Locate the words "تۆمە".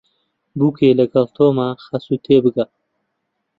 1.35-1.67